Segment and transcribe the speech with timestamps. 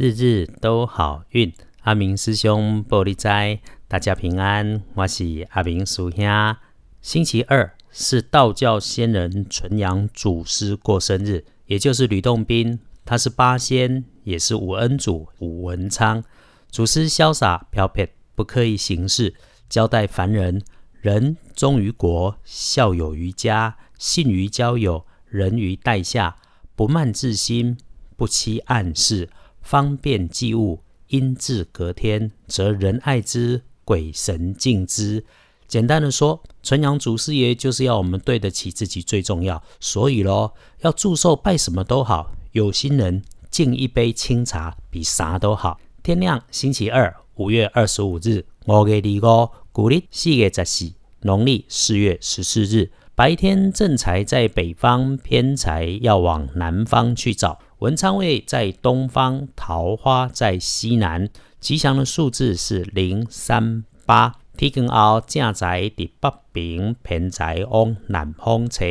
[0.00, 1.52] 日日都好运。
[1.80, 4.80] 阿明师兄玻璃斋，大家平安。
[4.94, 6.56] 我是阿明叔兄。
[7.02, 12.78] 星期二是道教仙人纯阳祖师过生日，也就是吕洞宾。
[13.04, 16.22] 他是八仙，也是五恩主武文昌。
[16.70, 19.34] 祖师潇洒飘撇，不刻意行事，
[19.68, 20.62] 交代凡人：
[21.00, 26.36] 人忠于国，孝友于家，信于交友，仁于待下，
[26.76, 27.76] 不慢自心，
[28.16, 29.28] 不欺暗室，
[29.68, 30.80] 方便济物。
[31.08, 35.24] 因至隔天，则人爱之，鬼神敬之。
[35.66, 39.62] 简单的说，纯阳祖师爷就是要我们对得起自己最重要。
[39.80, 45.78] 所以咯，要祝寿拜什么都好，有心人敬一杯清茶比啥都好。
[46.02, 50.92] 天亮，星期二，五月二十五日，五月二个，古历四月十四，
[51.22, 52.90] 农历四月十四日。
[53.14, 57.58] 白天正财在北方，偏财要往南方去找。
[57.78, 61.30] 文昌位在东方，桃花在西南。
[61.60, 64.34] 吉祥的数字是零三八。
[64.56, 68.84] 天光后正财伫北边，偏财往南方车。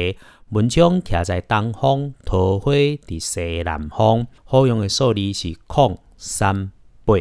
[0.52, 4.25] 文昌徛在东方，桃花伫西南方。
[4.45, 6.72] 好用的数字是空三
[7.03, 7.16] 八。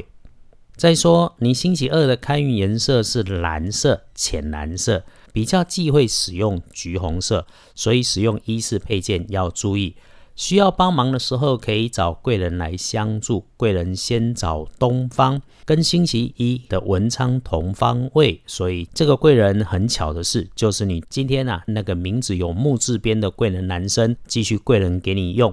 [0.76, 5.04] 再说，你星期二的开运颜色是蓝色、浅蓝色。
[5.32, 9.96] 比较忌讳使用橘红色，所以使用衣饰配件要注意。
[10.36, 13.46] 需要帮忙的时候，可以找贵人来相助。
[13.56, 25.52] 贵人先找东方，跟星期一的文昌同方位，所以这个贵人很巧的是，就是你今天啊那个名字有木字边的贵人男生，继续贵人给你用。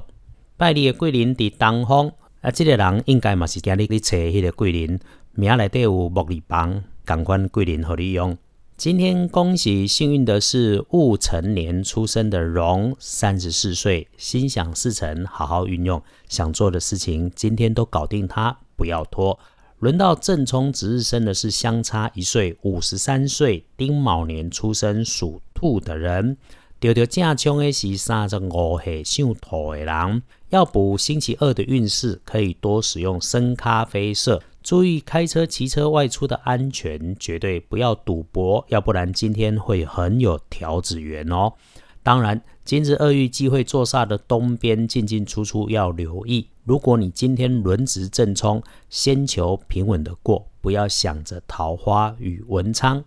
[0.57, 2.11] 拜你的贵人伫东方，
[2.41, 4.99] 啊，这个人应该嘛是今日去找迄个贵人，
[5.31, 8.37] 名内底有木字旁，感官贵人和你用。
[8.83, 19.39] 今天恭喜幸运的是戊辰年出生的龙，三十四岁，心想事成，好好运用，想做的事情今天都搞定它，不要拖。
[19.79, 26.35] 轮到正冲值日生的是相差一岁，五十三岁丁卯年出生属兔的人。
[26.81, 34.43] 丢丢正冲的是三十五岁属兔的人，要补星期二的运势，可以多使用深咖啡色。
[34.63, 41.51] 注意开车、骑车外出的安全，绝对不要赌博，要不然今天会很有条子缘哦。
[42.01, 46.47] 当然，今日二遇忌讳坐煞的东边进进出出要留意。
[46.63, 53.03] 如果你今天轮值正冲，先求平稳的过，不要想着桃花与文昌。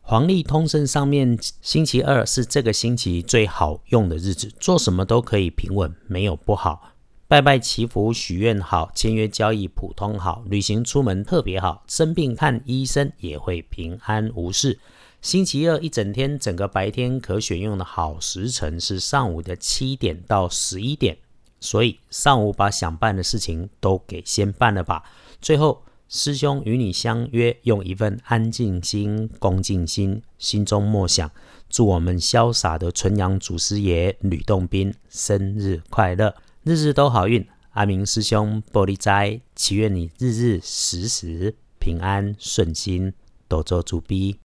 [0.00, 6.92] 黄历通胜上面，星期二是这个星期最好用的日子，做什么都可以平稳，没有不好。
[7.28, 14.78] 拜拜祈福许愿好，签约交易普通好，旅行出门特别好，生病看医生也会平安无事。
[15.20, 21.18] 星期二一整天，整个白天可选用的好时辰是上午的七点到十一点，
[21.60, 25.02] 所以上午把想办的事情都给先办了吧。
[25.42, 31.30] 最后，师兄与你相约，用一份安静心、恭敬心，心中默想，
[31.68, 36.34] 祝我们潇洒的纯阳祖师爷吕洞宾生日快乐。
[36.68, 43.14] 日日都好运，阿明师兄玻璃斋，祈愿你日日时时平安顺心，
[43.48, 44.36] 多做主逼。